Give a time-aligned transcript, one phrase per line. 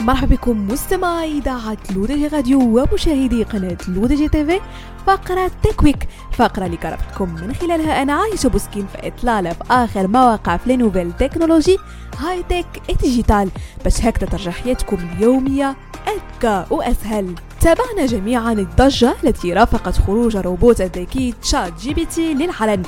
[0.00, 4.60] مرحبا بكم مستمعي إذاعة L'ODJ Radio ومشاهدي قناة L'ODJ TV.
[5.06, 10.08] فقرة Tech Week فقرة اللي كنرافقكم من خلالها أنا عايشة بوسكين في إطلالة في آخر
[10.08, 11.78] ما وقع في nouvelles technologies
[12.18, 13.50] high-tech digital
[13.84, 15.76] باش هكذا ترجع حياتكم اليومية
[16.08, 17.34] أذكى وأسهل.
[17.60, 22.82] تابعنا جميعا الضجة التي رافقت خروج روبوت الذكي ChatGPT للعلن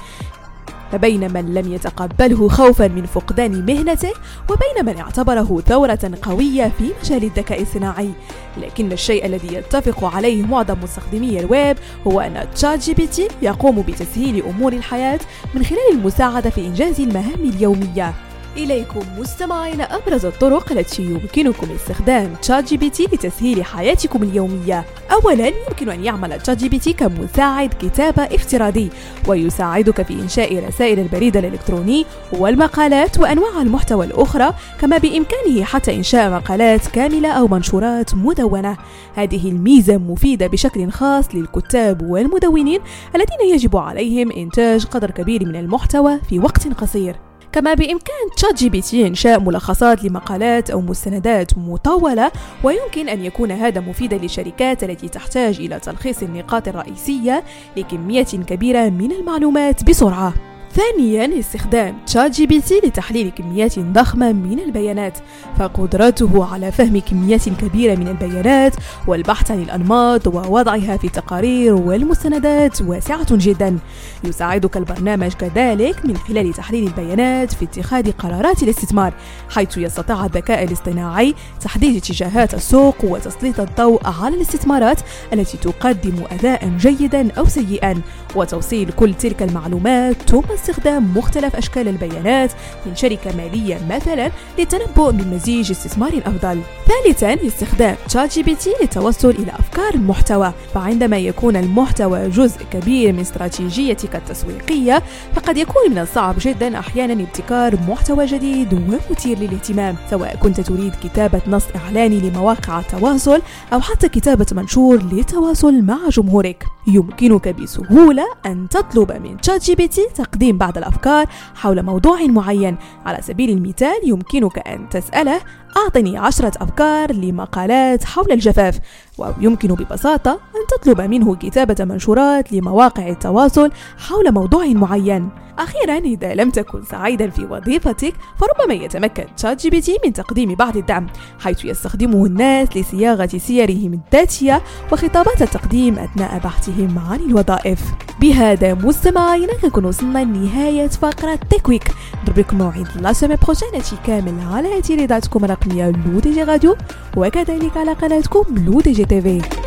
[0.92, 4.12] فبين من لم يتقبله خوفا من فقدان مهنته
[4.50, 8.10] وبين من اعتبره ثورة قوية في مجال الذكاء الصناعي.
[8.58, 11.76] لكن الشيء الذي يتفق عليه معظم مستخدمي الويب
[12.06, 15.20] هو أن ChatGPT يقوم بتسهيل أمور الحياة
[15.54, 18.14] من خلال المساعدة في إنجاز المهام اليومية.
[18.56, 24.84] إليكم مستمعين أبرز الطرق التي يمكنكم استخدام ChatGPT لتسهيل حياتكم اليومية.
[25.12, 28.90] أولا يمكن أن يعمل ChatGPT كمساعد كتابة افتراضي
[29.28, 36.86] ويساعدك في إنشاء رسائل البريد الإلكتروني والمقالات وأنواع المحتوى الأخرى كما بإمكانه حتى إنشاء مقالات
[36.86, 38.76] كاملة أو منشورات مدونة.
[39.14, 42.80] هذه الميزة مفيدة بشكل خاص للكتاب والمدونين
[43.14, 47.29] الذين يجب عليهم إنتاج قدر كبير من المحتوى في وقت قصير.
[47.52, 52.32] كما بإمكان ChatGPT إنشاء ملخصات لمقالات أو مستندات مطولة
[52.64, 57.44] ويمكن أن يكون هذا مفيدا للشركات التي تحتاج إلى تلخيص النقاط الرئيسية
[57.76, 60.49] لكمية كبيرة من المعلومات بسرعة.
[60.74, 65.18] ثانيا استخدام ChatGPT لتحليل كميات ضخمة من البيانات
[65.58, 68.74] فقدرته على فهم كميات كبيرة من البيانات
[69.06, 73.78] والبحث عن الأنماط ووضعها في التقارير والمستندات واسعة جدا.
[74.24, 79.14] يساعدك البرنامج كذلك من خلال تحليل البيانات في اتخاذ قرارات الاستثمار
[79.48, 85.00] حيث يستطيع الذكاء الاصطناعي تحديد اتجاهات السوق وتسليط الضوء على الاستثمارات
[85.32, 88.00] التي تقدم أداء جيدا أو سيئا
[88.36, 92.50] وتوصيل كل تلك المعلومات ثم استخدام مختلف أشكال البيانات
[92.86, 96.60] من شركة مالية مثلا للتنبؤ بمزيج استثمار أفضل.
[96.86, 100.52] ثالثا استخدام ChatGPT للتوصل إلى أفكار المحتوى.
[100.74, 105.02] فعندما يكون المحتوى جزء كبير من استراتيجيتك التسويقية
[105.34, 111.40] فقد يكون من الصعب جدا أحيانا ابتكار محتوى جديد ومثير للاهتمام سواء كنت تريد كتابة
[111.46, 113.42] نص إعلاني لمواقع التواصل
[113.72, 116.64] أو حتى كتابة منشور للتواصل مع جمهورك.
[116.86, 122.76] يمكنك بسهولة أن تطلب من ChatGPT تقديم بعض الأفكار حول موضوع معين.
[123.06, 125.40] على سبيل المثال يمكنك أن تسأله
[125.76, 128.78] أعطني عشرة أفكار لمقالات حول الجفاف.
[129.18, 135.28] ويمكن ببساطة أن تطلب منه كتابة منشورات لمواقع التواصل حول موضوع معين.
[135.58, 141.06] أخيرا إذا لم تكن سعيدا في وظيفتك فربما يتمكن ChatGPT من تقديم بعض الدعم
[141.40, 144.62] حيث يستخدمه الناس لصياغة سيرهم الذاتية
[144.92, 147.80] وخطابات التقديم أثناء بحثهم عن الوظائف.
[148.20, 151.90] بهذا مستمعينا كنكون وصلنا لنهاية فقرة Tech Week
[152.22, 156.76] نضرب لكم موعد la semaine prochaine كامل على اذاعتكم الرقمية L'ODJ Radio
[157.16, 159.59] وكذلك على قناتكم L'ODJ TV.